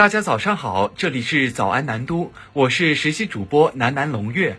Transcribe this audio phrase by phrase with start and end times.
[0.00, 4.58] 大家早上好，这里是早安南都，我是实习主播南南龙月。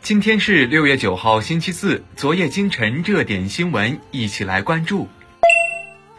[0.00, 2.02] 今天是六月九号，星期四。
[2.16, 5.06] 昨夜今晨热点新闻，一起来关注。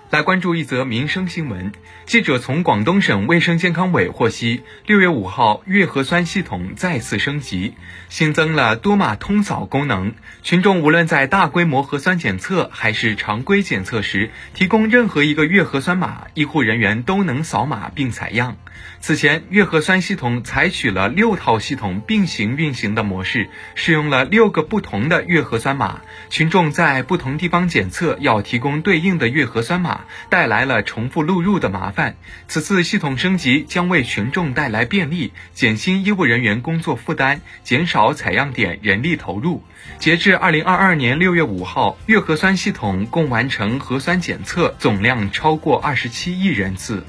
[0.10, 1.72] 来关注一则民生新闻。
[2.08, 7.76] 记者从广东省卫生健康委获悉，六月五号，月核酸系统再次升级，
[8.10, 10.16] 新增了多码通扫功能。
[10.42, 18.58] 群众无论在大规模核酸检测还是常规检测时，提供任何一个月核酸码，医护人员都能扫码并采样。
[19.02, 26.02] 此前，月核酸系统采取了六套系统并行运行的模式，使用了六个不同的月核酸码。
[26.30, 32.18] 群众在不同地方检测要提供对应的月核酸码，带来了重复录入的麻烦。
[32.50, 39.64] 此次系统升级将为群众带来便利，减轻医务人员工作负担，减少采样点人力投入。
[39.98, 47.06] 截至二零二二年六月五号，月核酸系统共完成核酸检测总量超过二十七亿人次。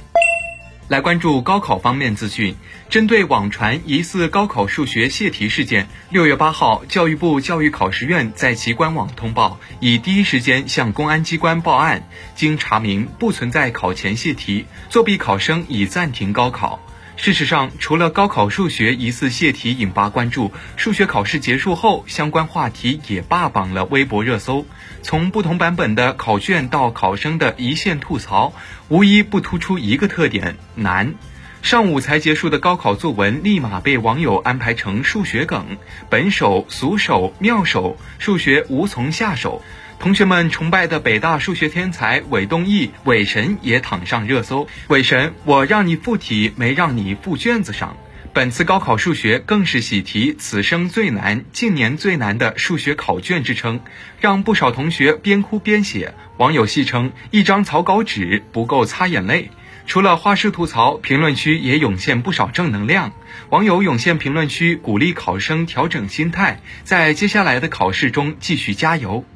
[0.91, 2.57] 来关注高考方面资讯。
[2.89, 12.09] 针对网传疑似高考数学泄题事件，六月八号，教育部教育考试院在其官网通报，已第一时间向公安机关报案。
[12.35, 16.81] 经查明，不存在考前泄题，作弊考生已暂停高考。
[17.23, 24.65] 事实上，除了高考数学疑似泄题引发关注，数学考试结束后，相关话题也霸榜了微博热搜。
[25.03, 28.55] 从不同版本的考卷到考生的一线吐槽，
[28.89, 31.15] 无一不突出一个特点：难。
[31.61, 35.77] 上午才结束的高考作文，立马被网友安排成数学梗，
[36.09, 39.61] 本手、俗手、妙手，数学无从下手。
[40.01, 44.67] 同学们崇拜的北大数学天才韦东奕，韦神也躺上热搜。
[44.89, 47.99] 韦神，我让你附体，没让你附卷子上。
[48.33, 53.81] 本次高考数学更是喜提此生最难、近年最难的数学考卷之称，
[54.21, 56.15] 让不少同学边哭边写。
[56.39, 59.51] 网友戏称，一张草稿纸不够擦眼泪。
[59.87, 63.13] 除了花式吐槽，评论区也涌现不少正能量。
[63.51, 69.27] 网友涌现评论区，鼓励考生调整心态，在接下来的考试中继续加油。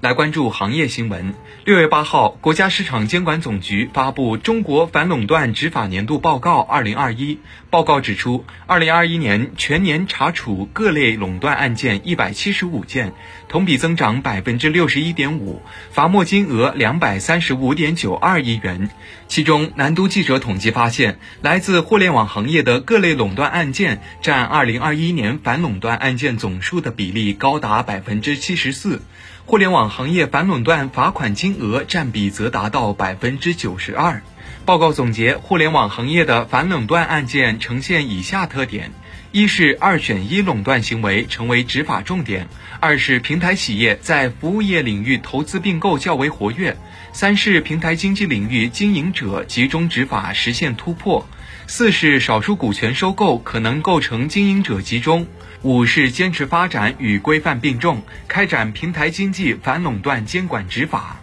[0.00, 1.34] 来关注行业新闻。
[1.66, 7.34] 六月八号，国家市场监管总局发布《中国反垄断执法年度报告（二零二一）》。
[7.68, 13.12] 报告指出，二零二一年全年查处各类垄断案件一百七十五件，
[13.46, 15.60] 同比增长百分之六十一点五，
[15.90, 18.88] 罚没金额两百三十五点九二亿元。
[19.28, 29.02] 其中，南都记者统计发现，来自互联网行业的各类垄断案件占二零二一年反垄断案件总数的比例高达百分之七十四。
[29.50, 34.22] 互联网行业反垄断罚款金额占比则达到百分之九十二。
[34.64, 38.92] 报告总结，互联网行业的反垄断案件呈现以下特点：
[39.32, 42.44] 一是二选一垄断行为成为执法重点；
[42.78, 46.76] 二是平台企业在服务业领域投资并购较为活跃；
[47.12, 51.26] 三是平台经济领域经营者集中执法实现突破；
[51.66, 55.26] 四是少数股权收购可能构成经营者集中。
[55.62, 61.18] 五是坚持发展与规范并重，开展平台经济反垄断监管执法。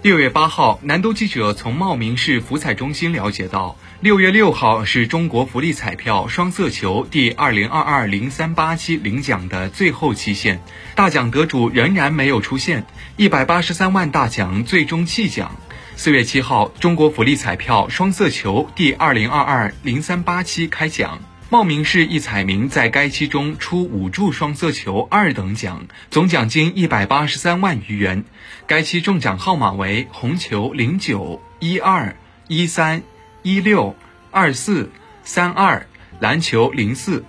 [0.00, 10.58] 六月八号，南都记者从茂名市福彩中心了解到，六月六号是中国福利彩票双色球第二零二二零三八期领奖的最后期限，
[10.94, 12.86] 大奖得主仍然没有出现，
[13.16, 15.54] 一百八十三万大奖最终弃奖。
[15.94, 21.20] 四月七号，中国福利彩票双色球第二零二二零三八期开奖。
[21.52, 28.24] 茂名市一彩民在该期中出五注双色球二等奖，总奖金一百八十三万余元。
[28.66, 32.16] 该期中奖号码为红球零九一二
[32.48, 33.02] 一三
[33.42, 33.94] 一六
[34.30, 34.90] 二四
[35.24, 35.86] 三二，
[36.20, 37.22] 蓝球零四。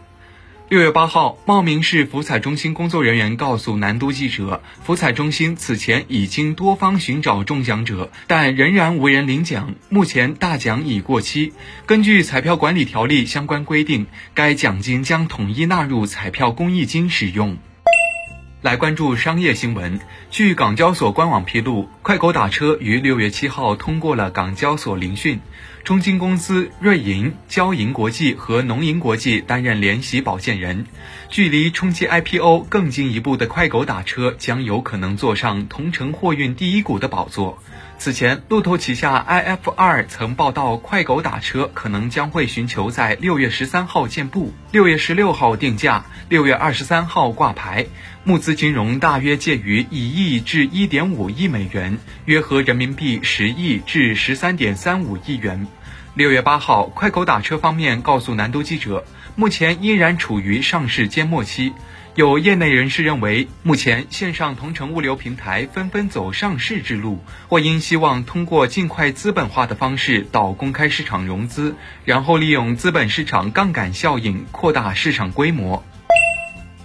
[0.70, 9.76] 六月八号，茂名市福彩中心工作人员告诉南都记者，福彩中心此前已经多方寻找中奖者，但仍然无人领奖。
[9.90, 11.54] 目前大奖已过期。
[11.86, 17.58] 根据彩票管理条例相关规定，该奖金将统一纳入彩票公益金使用。
[18.64, 20.00] 来关注商业新闻。
[20.32, 25.42] 据港交所官网披露，快狗打车于六月七号通过了港交所聆讯，
[25.84, 30.86] 中金公司、瑞银、交银国际和农银国际担任联席保荐人。
[31.28, 37.62] 距离冲击 IPO 更进一步的快狗打车将有可能坐上同城货运第一股的宝座。
[38.04, 47.86] 此前，路透旗下 IF2 曾报道，快狗打车可能将会寻求在六月十三号见布，六月十六号定价，六月二十三号挂牌，
[48.26, 55.66] 募资金融大约介于一亿至一点五亿美元，约合人民币十亿至十三点三五亿元。
[56.14, 59.06] 六月八号，快狗打车方面告诉南都记者，
[59.38, 61.72] 目前依然处于上市缄默期。
[62.16, 71.76] 有业内人士认为，目前线上同城物流平台纷纷走上市之路，或因希望通过尽快资本化的方式到公开市场融资，
[72.06, 75.84] 然后利用资本市场杠杆效应扩大市场规模。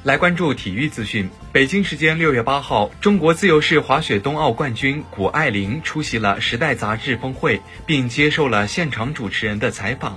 [0.02, 1.28] 来关注体育资讯。
[1.52, 10.16] 北京时间六月八号，中国自由式滑雪冬奥冠军谷爱凌出席了《时代》杂志峰会，并接受了现场主持人的采访。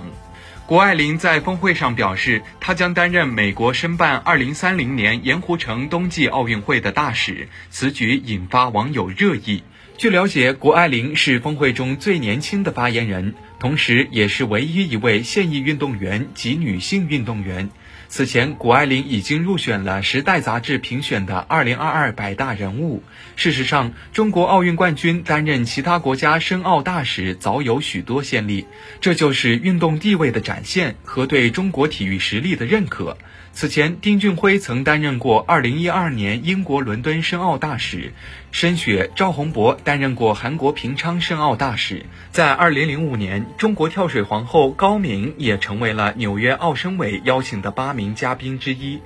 [0.72, 7.50] 谷爱凌在峰会上表示，她将担任美国申办2030年盐湖城冬季奥运会的大使。
[7.68, 9.64] 此举引发网友热议。
[9.98, 17.68] 据了解，谷爱凌是峰会中最年轻的发言人，同时也是唯一一位现役运动员及女性运动员。
[18.14, 23.02] 此前，谷爱凌已经入选了《时代》杂志评选的2022百大人物。
[23.36, 28.66] 事实上，中国奥运冠军担任其他国家申奥大使早有许多先例，
[29.00, 33.16] 这就是运动地位的展现和对中国体育实力的认可。
[33.54, 38.12] 此前，丁俊晖曾担任过2012年英国伦敦申奥大使，
[38.50, 42.06] 申雪、赵宏博担任过韩国平昌申奥大使。
[42.30, 49.00] 在2005年，中国跳水皇后高敏也成为了纽约奥申委邀请的八名嘉宾之一。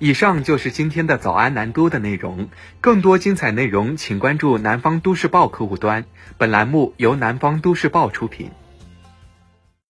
[0.00, 2.48] 以上就是今天的早安南都的内容，
[2.80, 6.04] 更多精彩内容请关注南方都市报客户端。
[6.36, 8.50] 本栏目由南方都市报出品。